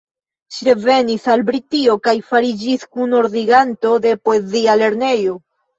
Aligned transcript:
Ŝi 0.53 0.63
revenis 0.69 1.27
al 1.33 1.43
Britio 1.51 1.99
kaj 2.09 2.15
fariĝis 2.33 2.89
kunordiganto 2.97 3.95
de 4.09 4.19
Poezia 4.27 4.81
Lernejo. 4.85 5.43